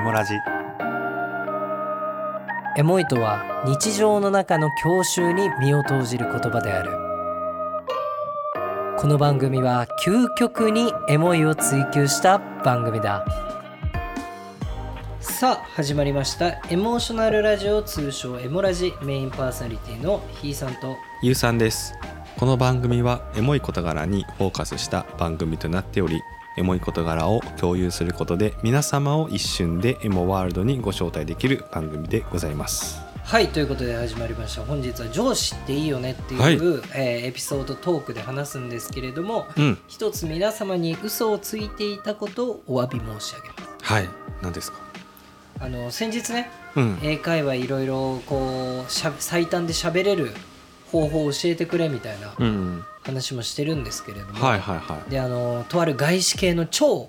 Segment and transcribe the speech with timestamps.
[0.00, 0.32] エモラジ。
[2.78, 6.90] エモいとは日常の中の郷愁に身を投じる言葉である。
[8.98, 13.26] この番組は究極にエモいを追求した番組だ。
[15.20, 16.62] さあ始まりました。
[16.70, 18.94] エモーショナルラジオ通称エモラジ。
[19.02, 20.96] メインパーソナリティのひーさんと。
[21.20, 21.92] ゆうさんです。
[22.38, 26.22] この番組はエモい事柄にフォーカスした番組となっており
[26.56, 33.00] エモい事柄を共有することで皆様を一瞬でエモワールドにご招待できる番組でございます。
[33.22, 34.62] はいということで始まりました。
[34.62, 36.54] 本日は上司っていいよねっていう、はい。
[36.54, 39.78] えーエピソードトークで話すんですけれども、うん。
[39.86, 43.84] 一つ皆様に嘘をついていたことをお詫び申し上げます。
[43.84, 44.08] はい。
[44.42, 44.78] 何ですか？
[45.60, 46.98] あの先日ねうん。
[47.02, 50.32] 英会話いろいろこうしゃ最短で喋れる
[50.90, 55.10] 方法を教えてくれみたいなうん話もしてるんですけれども、はいはいはい。
[55.10, 57.08] であのとある外資系の超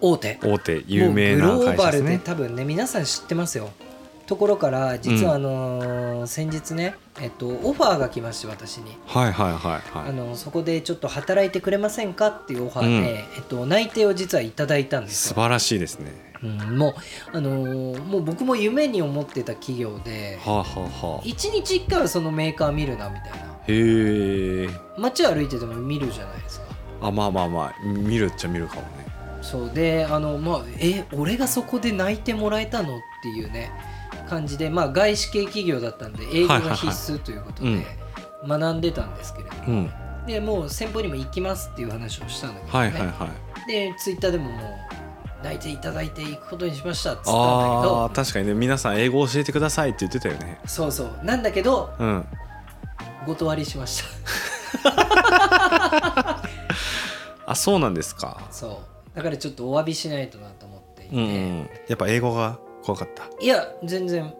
[0.00, 0.38] 大手。
[0.42, 3.70] 大手有名なグローバルで多分ね皆さん知ってますよ。
[4.26, 10.12] ところから実はあのー先日ね、えっと、オファーが来まして私に、はいはいはいあはい。
[10.12, 13.16] のそこでちょっと働いてくれませんかっていうオファーで、うん。
[13.16, 16.12] えっと、内定を実はいただいたんですよ、素晴らしいですね。
[16.42, 16.94] うん、もう、
[17.32, 21.22] あのーもう僕も夢に思ってた企業ではあはあはあ。
[21.24, 26.66] 一日一回はそのメーカー見るなみたいなへえ街歩いてても見るじゃないですか。
[27.00, 27.74] あまあまあまあ。
[27.84, 28.88] 見るっちゃ見るかもね。
[29.42, 29.70] そう。
[29.72, 33.70] であのまあえ俺がそこで泣いてもらえたのっていうね
[34.28, 37.86] 感じでまあ外資系企業だったんで英語が必須ということではい
[38.46, 39.90] 学んでたんですけれども、うん。
[40.26, 42.78] でもう先方にも行きますっていう話をしたんだけど、ね。
[42.78, 43.28] はいはいは
[43.66, 43.68] い。
[43.68, 48.54] でツイッターでももう泣いていただいていくことにしましたっつったんだけあどー確かにね。
[48.54, 50.58] 皆さん英語教えてくださいって言ってたよね。
[50.66, 51.24] そうそう。
[51.24, 52.26] なんだけどうん
[53.28, 54.08] 断りしました。
[57.46, 58.40] あそうなんですか。
[58.50, 58.80] そ
[59.14, 59.16] う。
[59.16, 61.26] だからちょっとお詫びしないとなと思っていて、うんう
[61.62, 61.70] ん。
[61.88, 63.24] やっぱ英語が怖かった。
[63.40, 64.34] いや全然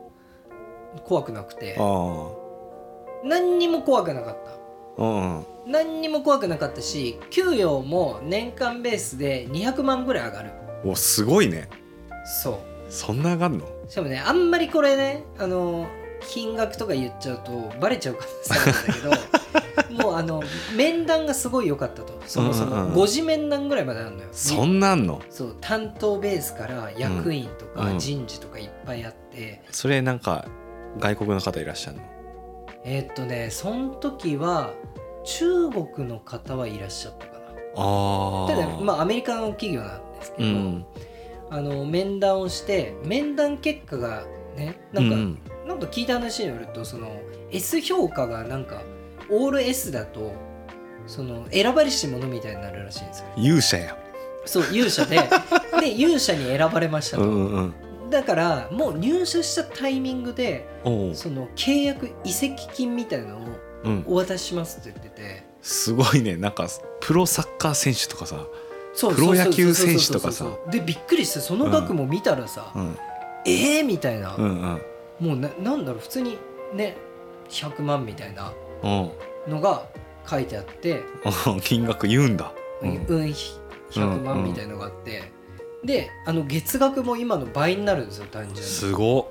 [1.05, 1.77] 怖くなくて。
[1.79, 2.29] あ
[3.25, 4.51] 何にも怖くなかった。
[4.51, 4.55] あ
[4.99, 5.47] うんうん。
[5.67, 10.51] 何にも怖くなかったし給与も年間ベースで200万ぐらい上がる。
[10.85, 11.69] おすごいね。
[12.43, 12.59] そう。
[12.91, 13.67] そんな上がんの？
[13.89, 15.87] しかもねあんまりこれねあの
[16.27, 19.19] 金額とか言っちゃうとバレちゃう可能性あるんだ
[19.89, 20.43] けどもうあの
[20.77, 22.21] 面談がすごい良かったと。
[22.27, 22.91] そもそうんうんうん。
[22.91, 24.29] も5次面談ぐらいまであるのよ。
[24.33, 25.23] そんなんの？
[25.31, 27.99] そう担当ベースから役員とかうん。
[27.99, 30.47] 人事とかいっぱいあって、それなんか
[30.99, 32.03] 外国の方いらっしゃるの？
[32.85, 34.75] えーっとねその時は
[35.25, 37.39] 中国の方はいらっしゃったかな。
[37.77, 40.87] ああただまあアメリカの企業なんですけど、うん。
[41.51, 44.25] あの面談をして面談結果が
[44.55, 47.21] ねなんか、うんなんか聞いた話によるとその
[47.53, 48.83] S 評価がなんか
[49.31, 50.33] オール S だと
[51.07, 53.27] その選ばれし者みたいになるらしいんですよ。
[53.37, 53.97] 勇者や。
[54.47, 55.21] そう勇者で
[55.79, 58.11] で勇者に選ばれましたと、うんうんうん。
[58.11, 60.67] だからもう入社したタイミングで
[61.13, 63.41] その契約移籍金みたいなのを
[63.85, 64.05] うん。
[64.07, 65.45] お渡ししますって言ってて。
[65.61, 66.37] すごいね。
[66.37, 66.67] なんか
[67.01, 68.47] プロサッカー選手とかさ。
[68.99, 70.47] プロ野球選手とかさ。
[70.71, 72.97] でびっくりしてその額も見たらさ、うん。
[73.45, 74.83] えーみたいな、うんうん
[75.21, 76.39] もうななんだろう普通に
[76.75, 76.97] ね
[77.49, 78.53] 100万みたいな
[78.83, 79.11] うん。
[79.49, 79.87] のが
[80.29, 81.03] 書いてあって、
[81.47, 82.53] う ん金額言うんだ。
[82.83, 82.91] うん、
[83.91, 85.33] 100万みたいなのがあって、
[85.85, 88.63] であの月額も今の倍になるんですよ単純に。
[88.63, 89.27] すごっ。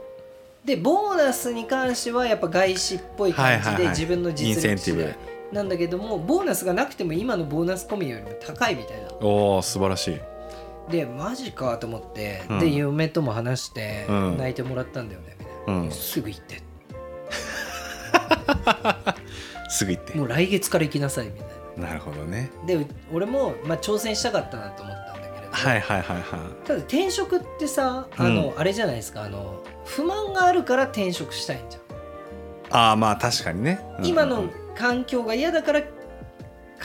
[0.66, 5.16] でボーナスに関してはやっぱ外資っぽい感じで自分の実力次第
[5.54, 9.08] なんだけどもボーナスがなくても今のボーナス込みよりも高いみたいな。
[9.22, 10.20] おお素晴らしい。
[10.92, 12.60] でマジかと思って、うん。
[12.60, 14.38] で嫁とも話してうん。
[14.38, 15.38] 泣いてもらったんだよね
[15.68, 15.92] うん。
[15.92, 16.62] すぐ行って。
[19.70, 20.18] すぐ行って。
[20.18, 21.48] もう来月から行きなさいみたい
[21.78, 21.88] な。
[21.90, 22.50] なるほどね。
[22.66, 25.50] で俺も、まあ、挑戦したかったなと思ったんだけれど。
[25.50, 26.26] も、はいはいはいはい。
[26.66, 29.24] ただ転職ってさあの、あれじゃないですか。
[29.24, 31.84] あの不満があるから転職したいんじゃん、
[32.78, 33.80] ああまあ確かにね。
[34.00, 34.46] うん今の
[34.76, 35.82] 環境が嫌だから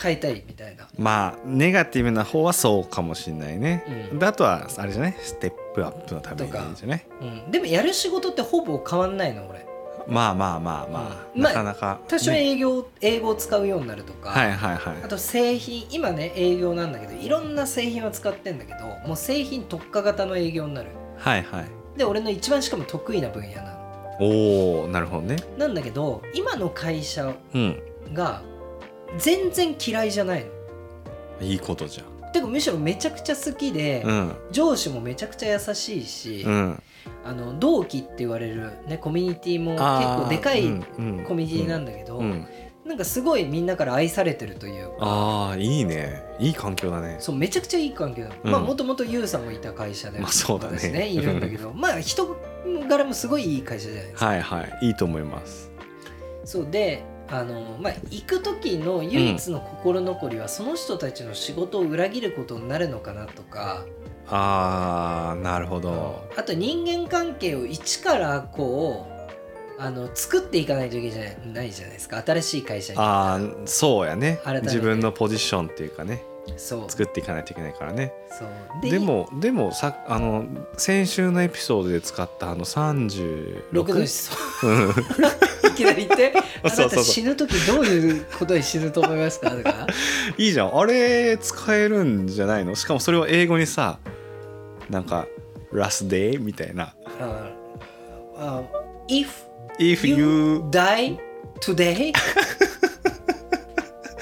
[0.01, 0.87] 変えたいみたいな。
[0.97, 4.19] まあネガティブな方はそうかもしれないね、うん。
[4.19, 5.15] であとはあれじゃない？
[5.19, 9.65] ステップアップのためにいいんじゃないうん、でもやる仕事ってほぼ変わんないの俺
[10.07, 11.41] まあまあまあまあ、うん。
[11.41, 12.51] なかなか、多少ね。
[12.51, 15.03] 営業、英語を使うようになるとか、はいはいはい。
[15.03, 20.89] あと製品今ね営業なんだけどいろんな製品を使ってんだけどもう製品特化型の営業になる。
[21.17, 21.97] はいはい。
[21.97, 24.17] で俺の一番しかも得意な分野なの。
[24.19, 25.37] おおなるほどね。
[25.57, 27.81] なんだけど今の会社うん。
[28.13, 28.41] が
[29.17, 31.47] 全然嫌いじゃないの。
[31.47, 32.01] いいことじ
[32.33, 34.35] てかむしろめちゃくちゃ好きで、うん。
[34.51, 36.83] 上司もめちゃくちゃ優しいし、うん。
[37.23, 42.45] あの同期って言われる、ね、コミュニティも結構でかいコミュニティなんだけど、うん。
[42.85, 46.21] なんかすごいみんなから愛されてるというかああいいね。
[46.39, 47.15] いい環境だね。
[47.19, 48.51] そうめちゃくちゃいい関係なの、うん。
[48.51, 50.77] まあもともとユウさんもいた会社で、まあそうだね。
[50.77, 52.35] 私いるんだけど まあ人
[52.89, 54.87] 柄もすごいいい会社じゃないですか、はいはい。
[54.87, 55.71] いいと思います。
[56.43, 57.03] そうで
[57.35, 63.85] あのまあ行く時の唯一の心残りは、その人たちの仕事を裏切ることになるのかなとか、
[64.27, 66.29] あーなるほど。
[66.37, 69.07] あと人間関係を一からこ
[69.77, 72.21] うあの作っていかないといけないじゃないですか。
[72.23, 72.99] 新しい会社に。
[72.99, 74.39] ああそうやね。
[74.43, 74.67] 改めて。
[74.67, 76.23] 自分のポジションっていうかね
[76.57, 78.13] 作っていかないといけないからね。
[78.29, 78.91] そう。
[78.91, 80.45] でもでもさあの
[80.77, 84.31] 先週のエピソードで使ったあの36 6の質
[84.61, 84.89] 問うん。
[84.89, 86.33] いきなり言って。
[86.63, 89.51] あなた死ぬ時どういうことで死ぬと思いますか？
[89.51, 89.87] とか。
[90.37, 90.77] いいじゃん。
[90.77, 92.75] あれ使えるんじゃないの？
[92.75, 93.99] しかもそれを英語にさ
[94.89, 95.27] なんか
[95.73, 96.93] 「last day」みたいな。
[97.19, 97.51] あ
[98.37, 98.61] あ
[99.09, 99.27] If
[99.79, 101.17] 「if you you die
[101.61, 102.13] today?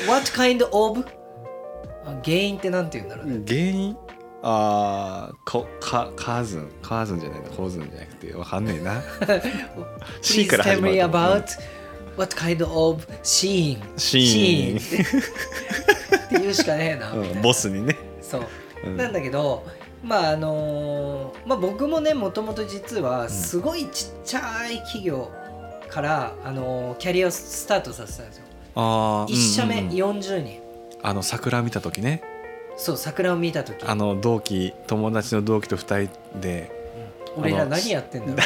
[0.07, 1.20] What kind of あ
[2.23, 3.41] 原因ってなんて言うんだろうね？
[3.47, 3.97] 原因？
[4.43, 6.71] あーこかカーズン。
[6.81, 9.01] カーズンじゃないのコーズンじゃなくてわかんねえな。
[10.21, 11.43] C から始まる about
[12.17, 13.79] what kind of scene.
[13.97, 18.41] シーンって言うしかねえな、うんボスにね、そう。
[18.85, 18.97] うん。
[18.97, 19.63] なんだけど
[20.03, 25.29] まああのーまあ僕もねもともと実はすごいちっちゃい企業
[25.87, 28.45] から、あのーキャリアをスタートさせたんですよ。
[28.73, 29.91] あー1社目うんうん。
[29.91, 30.60] うん40人
[31.03, 32.21] あの桜見た時ね。
[32.77, 33.85] そう桜を見た時。
[33.85, 36.71] あの同期友達の同期と2人で
[37.35, 37.43] うん。
[37.43, 38.37] 俺ら何やってんだろう。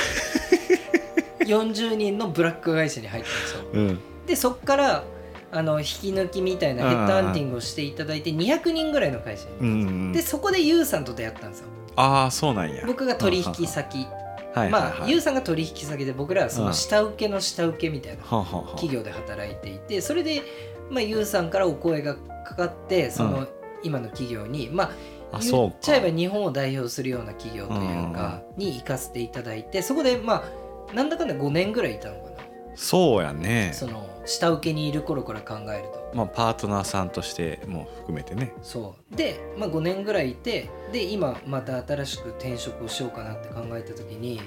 [1.46, 3.66] 40人のブラック会社に入ったんですよ。
[3.74, 4.00] うん。
[4.25, 5.04] でそっから
[5.52, 11.68] あの引き抜きみたいなヘッドハンティングをしていただいて200人ぐらいの会社に、うんうんでそこでユウさんと出会ったんですよ。
[11.96, 12.84] ああそうなんや。
[12.86, 14.08] 僕が取引先。
[14.56, 20.44] まあはいユウさんが取引先で僕らはその下請けの下請けみたいな企業で働いていてそれで、
[20.90, 23.47] まあ、ユウさんからお声がかかってその
[23.83, 32.36] 今の企業に、まあ言っちゃえば日本を代表するような企業というかに行かせていただいてそこでまあなんだかんだ5年ぐらいいたのかな。
[32.75, 33.71] そうやね。
[33.74, 36.12] その下請けにいる頃から考えると。
[36.13, 38.53] まあパートナーさんとしても含めてね。
[38.62, 39.15] そう。
[39.15, 44.41] で、まあ、5年ぐらいいてで今また新しく転職をしようかなって考えた時に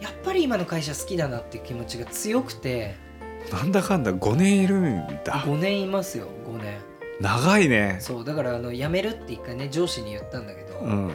[0.00, 2.94] やっぱり今の会社好きだなって気持ちが強くて。
[3.52, 5.34] なんだかんだ5年いるんだ。
[5.44, 6.78] 5年いますよ5年
[7.20, 7.98] 長いね。
[8.00, 11.06] そうだからあの辞めるって一回ね上司に言ったんだけど、おうん。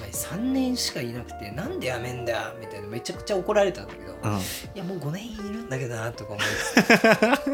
[0.00, 4.40] 前3年しかいなくてなんで辞めんだよみたいなめちゃくちゃ怒られたんだけど、いうん。
[4.74, 6.44] やもう5年いるんだけどなとか思っ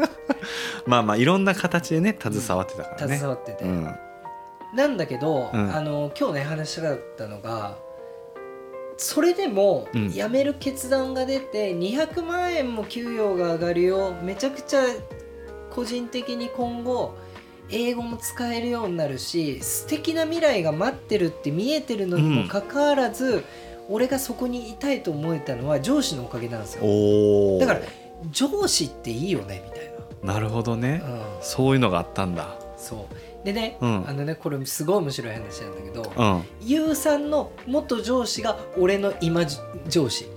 [0.05, 0.09] て。
[0.85, 3.15] まあまあいろんな形でね携わってたからね。
[3.17, 3.95] 携わってて、うん。
[4.75, 5.75] なんだけど、うん。
[5.75, 7.77] あの今日ね話したかったのが
[8.97, 10.09] それでもうん。
[10.09, 14.13] 辞める決断が出て200万円も給与が上がるよ。
[14.23, 14.81] めちゃくちゃ
[15.69, 17.15] 個人的に今後
[17.69, 23.43] 英語も使えるようになるし素敵な未来が待ってるって見えてるのにもかかわらず、
[23.89, 27.59] 俺がそこにいたいと思えたのは上司のおかげなんですよ。
[27.59, 27.79] だから
[28.31, 29.93] 上司っていいよねみたい
[30.23, 30.39] な。
[30.39, 30.99] るほどね。
[30.99, 32.57] な、うん、そういうのがあったんだ。
[32.77, 33.45] そう。
[33.45, 34.07] でね、うん。
[34.07, 36.95] あのねこれすごい面白い話なんだけど、うん。
[36.95, 39.45] さんの元上司が俺の今
[39.87, 40.27] 上司。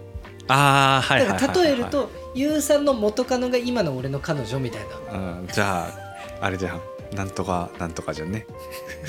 [0.49, 1.56] ああはいだかはいはいはい。
[1.56, 4.82] ら例えるとゆうさんの元カノが今の俺の彼女みたい
[5.12, 5.49] うん。
[5.52, 6.81] じゃああれじゃん
[7.12, 8.47] なんとかなんとかじゃんね。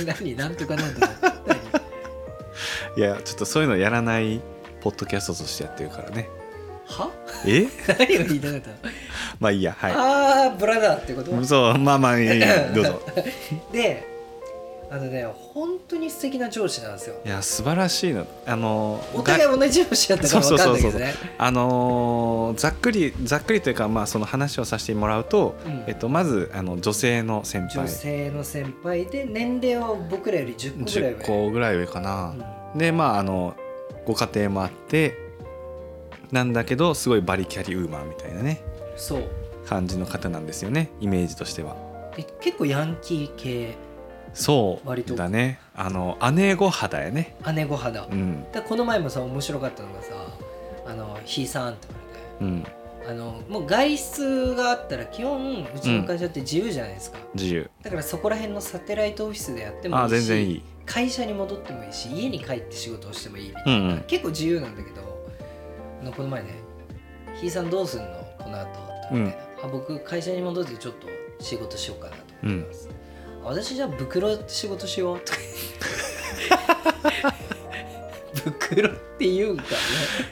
[0.06, 0.36] な 何？
[0.36, 1.10] なんとかなんとか。
[1.48, 1.58] 何？
[2.98, 4.42] いやちょっとそういうのやらない
[4.82, 6.30] ポッドキャストとしてやってるからね。
[6.88, 7.10] は？
[7.46, 7.68] え？
[8.00, 8.76] 何を言いたかったの、
[9.40, 11.40] まあいいやはああブラザーってこと？
[11.40, 12.40] いそうまあまあいい
[12.74, 13.02] どうぞ。
[13.72, 14.17] で
[14.90, 17.16] あのね本当に素敵な上司なんですよ。
[17.26, 21.14] いや素晴らしいのあのお互い同じ上司だったから分かんないけどね。
[21.38, 25.84] あのーざっくりざっくりというか、まあ、その話をさせてもらうと、うん。
[25.88, 27.80] えっと、まずあの女性の先輩。
[27.80, 31.20] 女性の先輩で年齢は僕らより10個ぐらい上。
[31.20, 32.34] 10個ぐらい上かな、
[32.74, 32.80] うん。
[32.80, 33.56] でまああの
[34.06, 35.18] ご家庭もあって
[36.32, 38.62] なんだけどすごいバリキャリウーマンみたいなね。
[38.96, 39.24] そう。
[39.68, 41.76] 感じの方なんですよねイメージとしては。
[42.16, 43.76] で結構ヤンキー系
[44.34, 45.60] そ割とうだね。
[45.76, 47.36] あの姉御肌やね。
[47.54, 48.44] 姉御肌、うん。
[48.52, 50.14] でこの前もさ面白かったのがさ
[50.86, 51.88] 「あのひいさん」って
[52.40, 52.72] 言われて。
[52.72, 52.78] うん。
[53.10, 57.70] あのもう外出があったら基本うちの会社って自由じゃないですか、自由。
[57.82, 60.62] だからそこら辺のサテライトオフィスでやってもいいしあ全然いい。
[60.86, 64.02] 会社に戻ってもいいし家に帰って仕事をしてもいいみたいな、うんうん。
[64.08, 65.26] 結構自由なんだけど
[66.02, 66.50] あのこの前ね
[67.40, 68.08] 「ひいさんどうすんの？
[68.40, 68.78] この後って
[69.14, 71.08] 言って、あ僕会社に戻ってちょっと
[71.40, 72.94] 仕事しようかなと思います、あ
[73.48, 75.40] 私じゃあ袋って仕事しようとか。
[78.44, 79.70] 袋って言うんかね。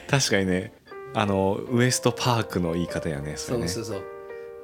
[0.08, 0.72] 確かにね。
[1.14, 3.68] あのウエストパークの言い方やねそれね。
[3.68, 4.04] そうそうそう。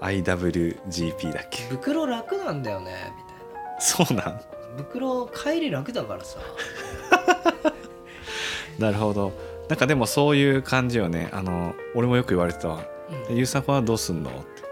[0.03, 1.63] IWGP だっけ。
[1.65, 3.37] 袋楽なんだよねみたい
[3.81, 4.27] そうなん？
[4.27, 4.41] な
[4.77, 6.39] 袋帰り楽だからさ。
[8.79, 9.33] なるほど。
[9.69, 11.29] なんかでもそういう感じよね。
[11.33, 12.85] あの俺もよく言われてたわ
[13.31, 14.63] 「うんゆうさんはどうすんの?」って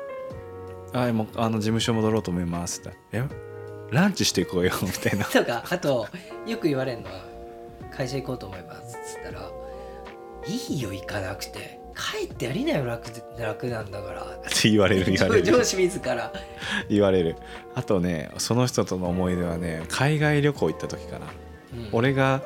[0.98, 3.22] 「あもうあの事務所戻ろうと思います」って「え？
[3.90, 5.24] ランチしていこうよ」 みたいな。
[5.24, 6.08] とかあと
[6.46, 7.24] よく言われるのは
[7.94, 9.50] 「会社行こうと思います」っつったら
[10.46, 11.80] 「いいよ行かなくて。
[12.00, 15.46] 帰ってやりなよ楽で楽なんだから」って言われる言われる。
[15.46, 16.32] 上司自ら。
[16.88, 17.36] 言われる。
[17.74, 21.26] あとねその人との思い出はね海外旅行行った時かな、
[21.74, 21.88] うん。
[21.92, 22.42] 俺が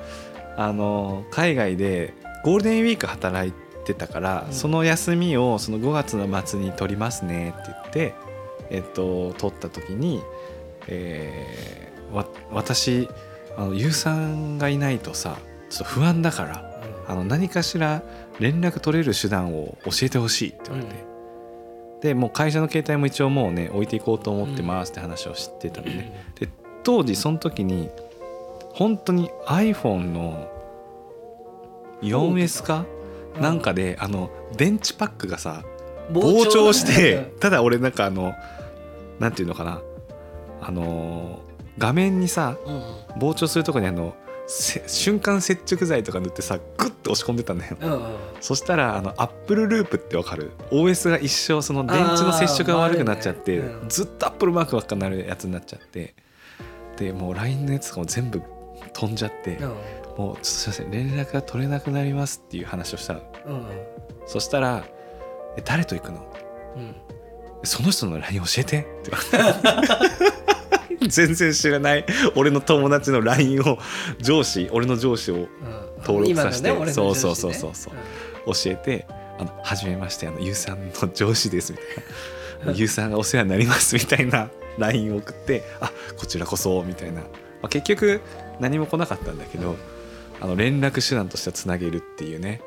[0.57, 3.53] あの海外でゴールデンウィーク働い
[3.85, 4.53] てたから、うん。
[4.53, 8.15] その休みをその5月の末に取りますねって言って
[8.71, 10.21] えっと取った時に、
[10.89, 13.09] えーわ私
[13.57, 15.37] あのゆうさんがいないとさ
[15.71, 18.03] ちょっと不安だからあの何かしら
[18.41, 26.49] 連絡取れる手段を教えてほしいって言われて、でもう会社の携帯も一応もうね置いていこうと思ってますって話を知ってたのね、で
[26.83, 27.91] 当時その時に
[28.73, 30.49] 本当に iPhone の
[32.03, 32.87] 4S か
[33.37, 33.43] うん。
[33.43, 35.65] なんかであの電池パックがさ
[36.11, 38.33] 膨膨張してうんただ俺なんかあの
[39.19, 39.81] なんていうのかな
[40.61, 41.41] あの
[41.79, 42.83] 画面にさうん
[43.21, 44.15] 膨張するとこにあの
[44.47, 47.77] せ瞬間接着剤とか塗ってさグッて押し込んでたんだよ。
[47.81, 48.01] うんうん。
[48.41, 56.15] そしたらあのアップルループってわかる？OS が一生その電池の接触が悪くなっちゃって、ねうんずっとアップルマークばっかなるやつになっちゃって。
[56.97, 58.43] でもう LINE のやつとかも全部
[58.93, 59.69] 飛んじゃって、うん。
[59.69, 59.77] もう
[60.17, 63.21] ちょっとすいません連絡が取れなくなりますっていう話をしたの。
[63.47, 63.67] うん
[64.27, 64.85] そしたら
[65.57, 66.27] 「え誰と行くの？
[66.77, 66.95] うん。
[67.65, 70.24] その人の LINE 教えて」って言われて
[71.09, 73.79] 全然知らない俺の友達の LINE を
[74.21, 75.49] 上司俺の上司をうん。
[76.05, 77.71] 登録させて今のねそうそうそうそう。
[77.75, 77.95] そう
[78.47, 79.07] 教えて
[79.39, 81.85] 「あの初めましてあのゆうさんの上司です」みた
[82.65, 87.27] いな「ゆうさんがお世話になります」みたいな LINE を送って「あこちらこそ」みたいな、ま
[87.63, 88.21] あ、結局
[88.61, 89.77] 何も来なかったんだけど、
[90.41, 92.61] あの連絡手段としてはつなげるっていうね。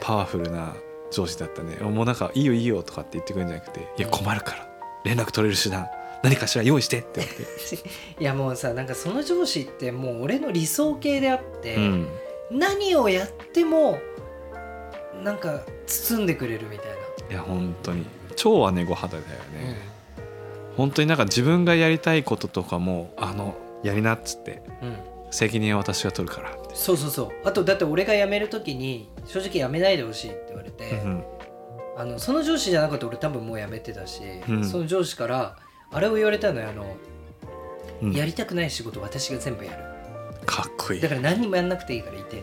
[0.00, 0.74] パワフルな
[1.12, 1.76] 上司だったね。
[1.82, 4.68] もうなんか「いいよいいよ」とかって言ってくるんじゃなくて「いや困るから。
[5.04, 5.88] 連絡取れる手段
[6.22, 7.82] 何かしら用意して」って言われて、
[8.20, 12.08] いやもうさなんかその上司ってもう俺の理想形であって、うん、
[12.50, 13.98] 何をやっても
[15.22, 16.86] なんか包んでくれるみたい
[17.30, 18.06] いや本当に。
[18.34, 19.76] 超姉御肌だよな、ね、
[20.76, 24.88] 本当になんか自分がやりたいこととかもあのやりなっつってうん。
[24.88, 27.30] うん責任は私が取るからそうそうそう。
[27.44, 31.24] あとだって俺が辞める時に正直辞めないでほしいって言われて、うん。
[31.96, 34.64] あのその上司じゃなかったら俺多分もう辞めてたし、うん。
[34.64, 35.56] その上司から
[35.92, 36.96] あれを言われたのよあの、
[38.02, 38.12] うん。
[38.12, 40.46] やりたくない仕事私が全部やる。
[40.46, 41.00] かっこいい。
[41.00, 42.42] だから何にもやんなくていいからいて。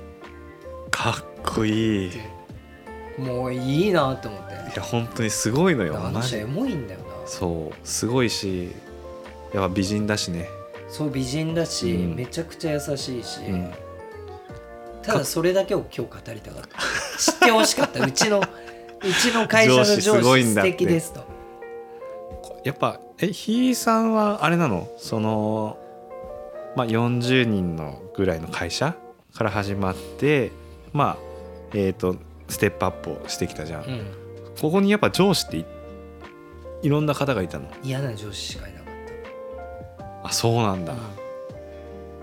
[0.92, 2.08] かっこいい。
[2.08, 4.60] いもういいなと思って。
[4.76, 7.06] や本当にすごいのよあの人エモいんだよな。
[7.26, 8.72] そうすごいし
[9.54, 10.48] やっぱ美人だしね、
[10.88, 12.16] そう美人だし、うん。
[12.16, 13.72] めちゃくちゃ優しいし、うん、
[15.02, 17.18] ただそれだけを今日語りたかった。
[17.18, 18.06] 知ってほしかった。
[18.06, 18.44] うちのう
[19.14, 21.24] ちの会社の上上司すごい司素敵ですと
[22.64, 24.88] やっぱえひいさんはあれなの？
[24.98, 25.78] その
[26.76, 28.96] まあ40人のぐらいの会社
[29.34, 30.52] から始まって
[30.94, 31.18] まあ
[31.74, 32.16] えっ、と
[32.48, 34.06] ステップアップをしてきたじゃん、うん。
[34.60, 35.66] ここにやっぱ上司ってい
[36.82, 37.70] いろんな方がいたの？
[37.84, 38.90] 嫌な上司しかいなかっ
[40.24, 40.94] あそうなんだ、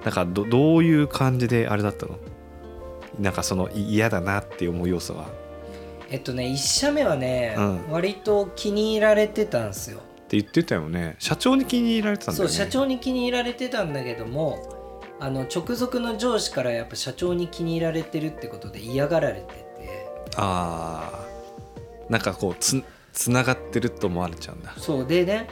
[0.03, 2.19] た、なんかどどういう感じであれだったの？
[3.19, 5.27] なんかそのい嫌だなって思う要素は？
[6.11, 7.91] えっとね1社目はね、うん。
[7.91, 11.15] 割と気に入られてたんですよって言ってたよね。
[11.21, 12.55] 社長に気に入られてたんだよね。
[12.55, 20.07] そう社長に気に入られてたんだけどもあの直属の上司からやっぱ社長に気に入られてるってことで嫌がられてて。
[20.37, 24.75] ああなんかこうつつながってると思われちゃうんだ。
[24.77, 25.07] そう。
[25.07, 25.49] でね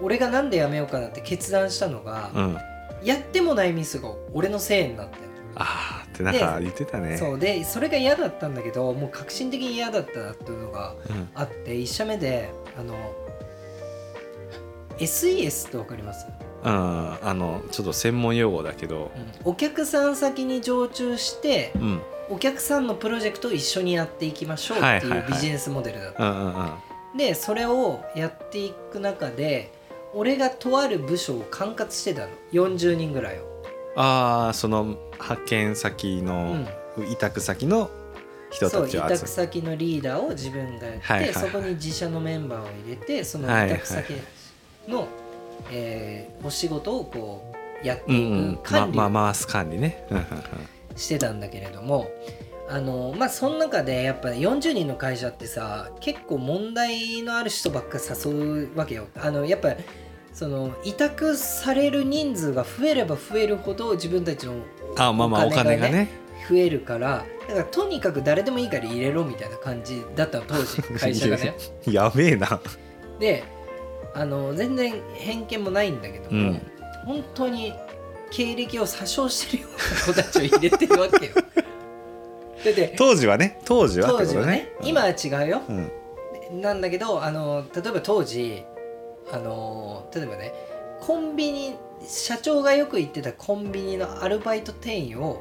[0.00, 2.58] 俺がなんで辞めようかなって決断したのが、うん。
[3.04, 5.22] やってもないミスが俺のせいになってる
[5.56, 7.18] ああってなんか言ってたね。
[7.18, 7.38] そう。
[7.38, 12.94] でそれが嫌だったんだけどもう革新的に嫌だったなっていうのがうん、あって1社目であの
[15.00, 16.26] SES って分かります、
[16.62, 19.10] うん、あのちょっと専門用語だけど。
[19.44, 22.00] お客さん先に常駐してうん。
[22.32, 25.28] お客さんのプロジェクトを一緒にやっていきましょうっていはいはいはい。
[25.30, 26.78] うビジネスモデルだった、
[27.18, 29.72] でそれをやっていく中で
[30.14, 32.28] 俺がとある部署を管轄してたの。
[32.52, 33.64] 40人ぐらいを、
[33.96, 36.68] ああその派遣先うのん、
[37.10, 37.90] 委託先の
[38.52, 41.44] 人そう委たちを集め託先のリーダーを自分がやって、はいはいはい。
[41.44, 44.14] そこに自社のメンバーを入れてその委託先
[44.88, 45.08] の、
[45.72, 50.06] えーお仕事をこうやっていく管理をまま回す管理ね。
[50.96, 52.08] してたんだけれども、
[52.68, 59.06] あのまあその中でやっぱ40人の会社ってさ結構問題のある人ばっか誘うわけよ。
[59.16, 59.74] あのやっぱ
[60.32, 64.54] その委託される人数が増えれば増えるほど自分たちの
[64.96, 66.08] あまあまあおお金がね金がね。
[66.48, 71.54] 増えるからだからとにかく誰でもいいから入れろみたいな感じだったの当時 会社がね。
[71.86, 72.60] やべえな。
[73.18, 73.44] で
[74.14, 76.62] あの全然偏見もないんだけども、うん。
[77.04, 77.72] 本当に
[78.30, 81.32] 経歴を詐称してるような子たちを入れてるわけよ。
[81.34, 81.40] だ
[82.70, 85.62] って当時はね当時は当時はね今は違うよ。
[85.68, 86.60] うん。
[86.60, 88.64] なんだけどあの例えば当時
[89.32, 90.52] あの例えばね
[91.00, 91.76] コンビニ
[92.06, 95.40] 社長がよく行ってたコンビニのアルバイト店員を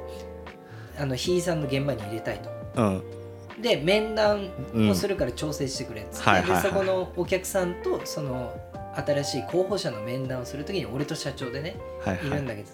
[0.98, 2.50] あのひいさんの現場に入れたいと。
[2.76, 3.19] うん
[3.62, 4.50] で面談
[4.90, 8.54] をするから調整してくれっつって、でそこのお客さんとその
[8.96, 12.28] 新しい候補者の面談をするときに俺と社長でねはいはい。
[12.28, 12.70] いるんだけど、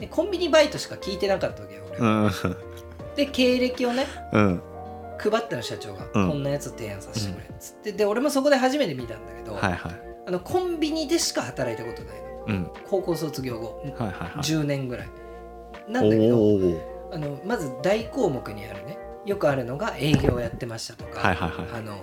[0.00, 2.30] でコンビニバイトしか聞いてなかったわけよ俺、うん。
[3.16, 4.62] で経歴をねうん。
[5.18, 6.28] 配ったの社長が、うん。
[6.30, 7.92] こんなやつ提案させてくれっつって。
[7.92, 9.92] で俺もそこで初めて見たんだけど、はいはい。
[10.26, 12.44] あのコンビニでしか働いたことないの。
[12.46, 12.70] うん。
[12.88, 14.42] 高校卒業後、はいはいはい。
[14.42, 15.08] 10年ぐらい。
[15.88, 16.36] なんだけど
[17.12, 21.80] あのまず大項目にあるねよくあるのが営業やってましたとか、はいはいはい。
[21.80, 21.96] あの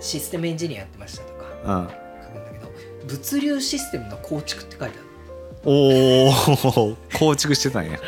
[0.00, 2.70] システムエンジニアやってましたとかうん書くんだけど
[3.06, 5.08] 物流システムの構築って書いてある。
[5.64, 7.98] おお 構築してたんや。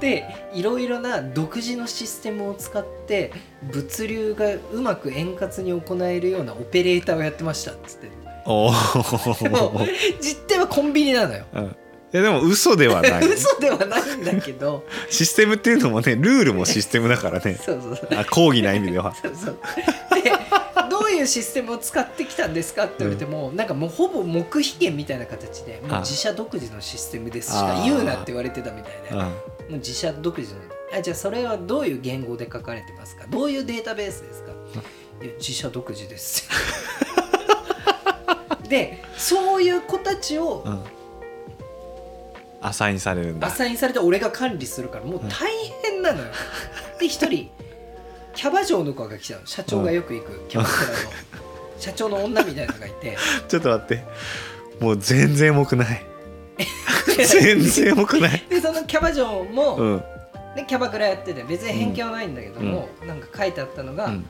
[0.00, 8.08] でいろいろな独自のシステムを使って物流がうまく円滑に行えるようなオペレーターをやってましたっつって。
[8.46, 8.70] お
[9.42, 9.80] でもお
[10.20, 11.44] 実態はコンビニなのよ。
[11.54, 11.64] うん。
[11.64, 11.68] い
[12.16, 13.26] やでも嘘ではない。
[13.28, 14.84] 嘘ではないんだけど。
[15.10, 17.58] システムっていうのもねルールもシステムだからね。
[17.64, 18.08] そうそうそう。
[18.18, 19.14] あ講義な意味では。
[19.20, 19.58] そうそう。
[20.22, 20.32] で
[20.90, 29.10] どういうシステムを使ってきたんですかって言われても、なんかもうほぼ黙秘権みたいな形でもうあ自社独自のシステムですしか言うなって言われてたみたいで。
[29.10, 29.26] うんも
[29.70, 30.60] う自社独自の。
[30.96, 33.24] あじゃあそれはどういう言語で書かれてますか？
[33.28, 34.52] どういうデータベースですか？
[35.22, 36.46] いや自社独自です。
[38.68, 40.82] でそういう子たちをうん
[42.64, 43.46] アサインされるんだ。
[43.46, 46.24] アサインされて俺が管理するからもう大変なのよ、
[46.98, 47.50] で一人
[48.34, 49.46] キャバ嬢の子が来たの。
[49.46, 50.94] 社長がよく行くキャバクラの、
[51.78, 53.18] 社長の女みたいなのがいて。
[53.48, 54.04] ちょっと待って。
[54.80, 56.04] もう全然重くない。
[57.28, 58.42] 全然重くない。
[58.48, 60.04] でそのキャバ嬢も、うん。
[60.56, 64.26] でキャバクラやってて別に偏見はないんだけども、なんか書いてあったのが、うん。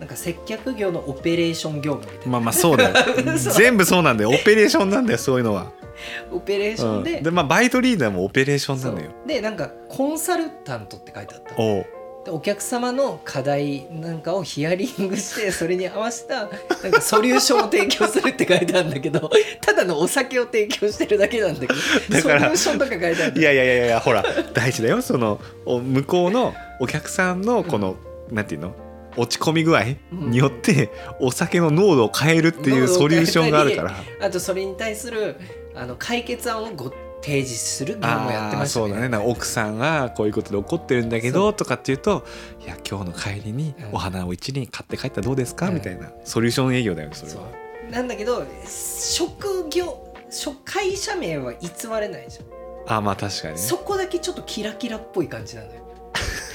[0.00, 2.94] なんか接客業のオペレーション業務みたいな、まあまあそうだよ。
[3.36, 4.30] 嘘全部そうなんだよ。
[4.30, 5.70] オペレーションなんだよそういうのは、
[6.32, 7.30] オペレーションで,、うん、で。
[7.30, 9.10] まあバイトリーダーもオペレーションなのよ。
[9.26, 11.84] でなんかコンサルタントって書いてあったお
[12.28, 19.28] お客様の課題なんかをヒアリングして それに合わせたなんかソリューションを提供するって書いてあるんだけど
[19.60, 21.74] ただのお酒を提供してるだけなんだけど
[22.10, 24.24] だからソリューションとか書いてあるいやいやいやいやほら
[24.54, 25.02] 大事だよ。
[25.02, 27.96] そのお向こうのお客さんのこの、
[28.30, 28.74] なんていうの？
[29.16, 33.94] 落ち込み具合によってお酒の濃度を変えるっていうソリューションがあるから。
[34.20, 35.36] あとそれに対する
[35.74, 36.90] あの解決案をご
[37.22, 39.16] 提示する業務をやってあましたあそうだね。
[39.16, 42.24] 奥さんがこういうことで怒ってるんだけどとかっていうと
[42.64, 45.20] 「いや今日の帰りにうんお花を一輪買って帰った。
[45.20, 45.74] らどうですか?」うん。
[45.74, 46.10] みたいな。
[46.24, 47.44] ソリューション営業だよねそれそは。
[47.88, 47.92] う。
[47.92, 51.68] なんだけど職業職会社名は偽
[52.00, 52.96] れないじゃん。
[52.96, 53.60] あまあ確かにね。
[53.60, 55.74] そこだけちょっとキラキラっぽい感じなのよ。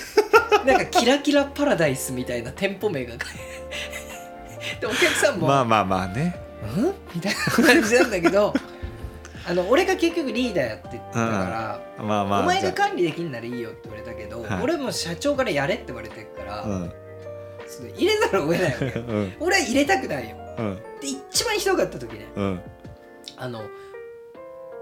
[0.66, 3.14] なんかキラキラパラダイスみたいな店舗名が
[4.82, 6.36] でお客さんも、まあまあまあね。
[6.76, 6.94] うん？
[7.16, 8.54] みたいな感じなんだけど
[9.50, 14.64] あの俺が結局リーダーやってたから、まあまあお前が管理できんならいいよって言われたけど、はい。
[14.64, 16.64] 俺も社長からやれって言われてるから、
[17.96, 18.76] 入れざるを得ない
[19.40, 20.36] 俺は入れたくないよ。
[20.58, 20.76] うん。
[21.00, 22.62] で一番ひどかった時ねうん。
[23.38, 23.60] あの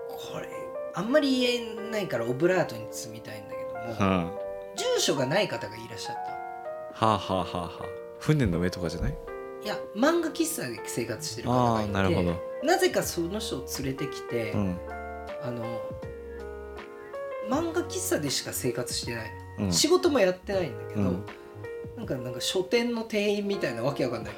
[0.10, 0.48] これ
[0.94, 3.64] あんまり言えないからオブラートに包みたいんだけ
[4.00, 4.32] ども、うん。
[4.76, 7.86] 住所がない方がいらっしゃっはあはあはあはあ。
[8.20, 9.12] 船の上とかじゃない？
[9.14, 9.18] た
[9.66, 14.78] いや漫画喫茶で生活してる方がああいてなるほどなぜかその人を連れてきて、うん。
[15.44, 15.82] あの
[17.50, 19.72] 漫画喫茶でしか生活してない、うん。
[19.72, 21.26] 仕事もやってないんだけど、うん。
[21.98, 24.34] なんかなんか書店の店員みたいなわけわかんない。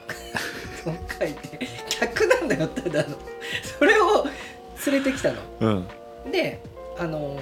[1.20, 3.18] 書いて客なんだよただの。
[3.78, 4.26] それを
[4.86, 5.42] 連れてきたの。
[5.62, 5.70] う
[6.30, 6.32] ん。
[6.32, 6.62] で
[6.98, 7.40] あのも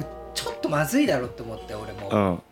[0.00, 2.42] うちょっとまずいだろって思って俺も、うん。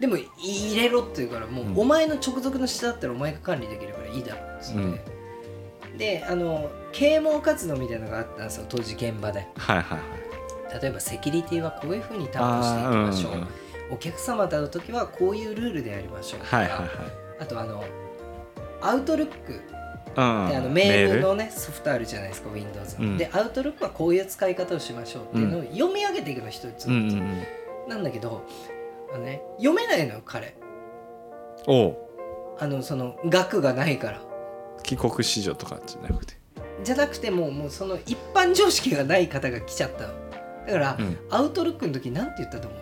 [0.00, 1.78] でも入れろって言うからもう、うん。
[1.78, 9.46] お前の直属の下だったらお前が管理できるからいいだろっつって、であの啓蒙活動みたいなのがあったんですよ当時現場で。
[9.56, 10.04] はいはいは
[10.78, 10.80] い。
[10.80, 13.48] 例えばセキュリティはこういうふうに担保していきましょう、うんうん
[13.90, 16.88] お客様と会う時はこういうルールでやりましょうとか、はいはいはい。
[17.40, 17.84] あとあの
[18.80, 23.18] アウトルックうんであのメールのねソフトあるじゃないですか Windows の、うん。
[23.18, 27.42] でアウトルックはこういう使い方をしましょうっていうのを読み上げていくの一つ、うん。
[27.86, 28.46] なんだけど
[29.12, 30.56] あのね読めないのよ彼。
[31.66, 31.96] おう。
[32.58, 34.22] あのその額がないから。
[34.82, 36.34] 帰国子女とかじゃなくて
[36.82, 40.08] じゃなくてもうもうその一般常識がない方が来ちゃった。
[40.08, 40.14] の
[40.66, 41.18] だから、うん。
[41.30, 42.76] アウトロックの時なんて言ったと思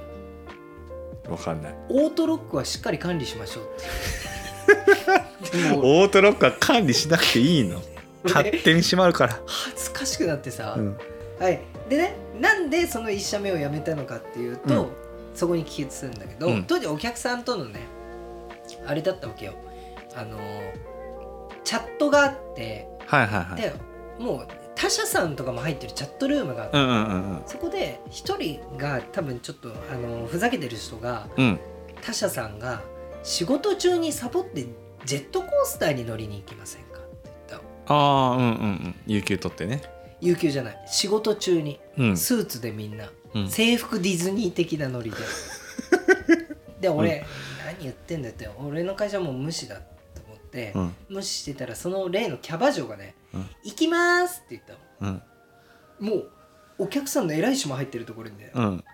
[1.28, 1.32] う。
[1.32, 1.74] わかんない。
[1.88, 7.80] オートロックはしっかり管理しましょうってオートロックは管理しなくていいの。
[8.24, 9.40] 勝手に閉まるから。
[9.46, 10.96] 恥ずかしくなってさ、うん。
[11.38, 11.60] はい。
[11.88, 14.90] でねなんでその1社目を辞めたのかっていうと、うん。
[15.34, 16.64] そこに帰結するんだけど、うん。
[16.64, 17.80] 当時お客さんとのね
[18.86, 19.54] あれだったわけよ。
[20.14, 20.38] あの
[21.64, 23.60] チャットがあってはいはいはい。
[23.60, 23.72] で
[24.18, 26.98] もう他社さんとかも入ってるチャットルームがあって、うんうんう
[27.36, 31.44] んそこで一人が多分ちょっとあのふざけてる人がうん。
[31.44, 31.60] うん
[32.04, 32.82] 他社さんが
[33.22, 34.66] 仕事中にサボって
[35.04, 38.48] ジェットコースターに乗りに行きませんかって言ったああうんうんう
[38.88, 38.94] ん。
[39.06, 39.82] 有給取ってね。
[40.20, 40.82] 有給じゃない。
[40.86, 41.78] 仕事中に。
[41.96, 42.16] うん。
[42.16, 43.48] スーツでみんな、うん。
[43.48, 45.16] 制服ディズニー的なノリで。
[46.80, 47.24] で俺、
[47.64, 49.91] 何言ってんだよって俺の会社はもう無視だって、うん
[51.08, 54.62] 無視してたらその例のキャバ嬢がねうん「行きます」って言っ
[55.00, 55.12] たの。
[56.00, 56.06] うん。
[56.08, 56.30] もう
[56.78, 58.84] お客さんの偉い人も入ってるところにね、うん。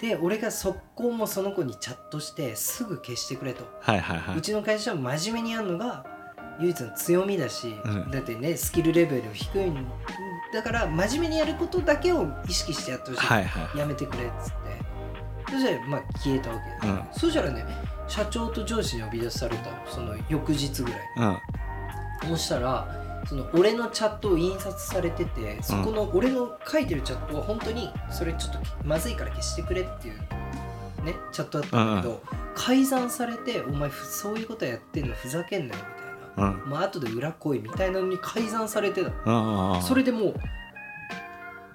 [0.00, 4.38] で俺が速攻もその子にチャットしてすぐ消してくれと、はいはいはい。
[4.38, 6.06] うちの会社は真面目にやるのが
[6.60, 8.10] 唯一の強みだし、うん。
[8.10, 9.86] だってねスキルレベル低いん
[10.52, 14.56] だから真面目にやることだけを意識してやってほしい、はいはいやめてくれっつって。
[15.50, 17.02] そしたらまあ消えたわけ、うん。
[17.12, 17.64] そしたらね
[18.08, 21.00] 社長と上司に呼び出されたのその翌日ぐらい。
[21.18, 21.38] うん。
[22.30, 22.86] そしたら
[23.26, 30.14] その俺のチャットを印刷されててそこの俺の書いてるチャットは本当にそれちょっとまずいから消してくれっていう
[31.04, 32.22] ねチャットだったんだけど、
[32.54, 35.80] 改ざんされて「お前ふそういうことやってんのふざけんなよ」
[36.36, 36.52] みたいな。
[36.52, 39.14] うん「まあ後で裏来い」みたいなのに改ざんされてたの。
[39.24, 40.34] うんうんそれでもう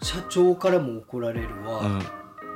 [0.04, 2.02] 社長からも怒られるわ、うん。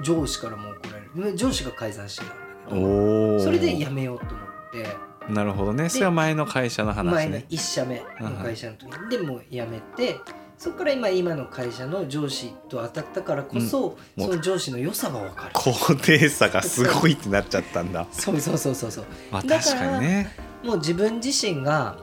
[0.01, 1.35] 上司からも怒られる。
[1.35, 5.05] 上司が改ざんしてたそれでやめようと思って。
[5.31, 5.89] なるほどね。
[5.89, 9.09] それは前の会社の話前のね1社目の会社の時に。
[9.09, 10.17] でもう辞めて
[10.57, 14.23] そこから今今の会社の上司と当たったからこそ、うん。
[14.23, 15.51] その上司の良さが分かる。
[15.53, 18.07] 高低差がすごいってなっちゃったんだ。
[18.11, 19.05] そうそうそうそうそう。
[19.31, 20.31] まあ確かにね。
[20.63, 21.97] もう自分自身が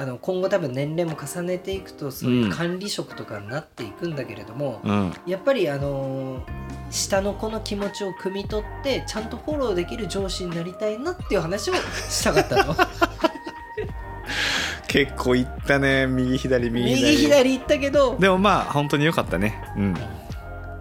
[0.00, 5.12] あの今後多分年齢も重ねていくとそういう管理職とかになっていくんだけれども、うん。
[5.26, 6.42] やっぱりあのー
[6.90, 12.74] 下の子の気持ちを汲み取ってちゃんとフォローできる上司になりたいなっていう話をしたかったの
[14.88, 16.94] 結構いったね右左右左。
[16.94, 18.16] 右左行ったけど。
[18.18, 19.62] でもまあ本当に良かったね。
[19.76, 19.94] うん。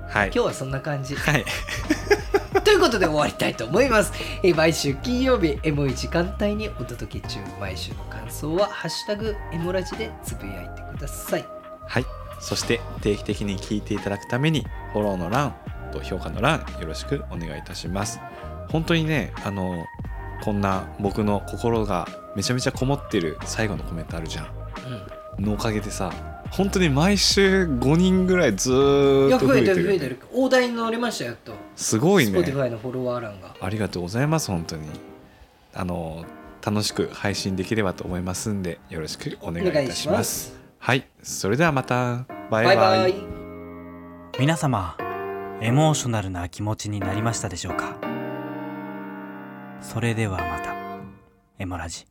[0.07, 0.31] はい。
[0.33, 1.15] 今日はそんな感じ。
[1.15, 1.43] はい。
[1.43, 2.36] と
[2.77, 4.13] いうことで終わりたいと思います。
[4.43, 7.39] えー毎週金曜日、エモい時間帯にお届け中。
[7.59, 11.45] 毎週の感想は、ハッシュタグエモラジでつぶやいてください。
[11.87, 12.05] はい
[12.39, 15.55] そして定期的に聞いていただくためにフォローの欄
[15.91, 18.19] と評価の欄よろしくお願いいたします
[18.69, 19.85] 本当にねあの
[20.43, 26.11] こんな僕の心がめちゃめちゃこもってる最後のコメントあるじゃんのおかげでさ
[26.51, 29.83] 本当に毎週5人ぐらいずっとや増えて増えてる。
[29.83, 30.19] 増えてる。
[30.33, 31.53] 大台に乗りましたよ、やっと。
[31.75, 32.39] すごいね。
[32.39, 33.55] Spotify のフォロワー欄が。
[33.59, 34.87] ありがとうございます本当に。
[35.73, 36.25] あの
[36.65, 40.57] 楽しく配信できればと思いますんでよろしくお願いいたします。
[40.79, 41.07] はい。
[41.21, 42.25] それではまた。
[42.49, 42.77] バイバイ。
[42.77, 43.15] バイバイ。
[44.39, 44.97] 皆様
[45.61, 47.97] エモーショナルな気持ちになりましたでしょうか？
[49.81, 50.75] それではまた。
[51.59, 52.05] エモラジ